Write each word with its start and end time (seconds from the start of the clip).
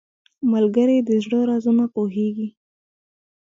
ملګری 0.51 0.97
د 1.07 1.09
زړه 1.23 1.39
رازونه 1.49 1.85
پوهیږي 1.95 2.47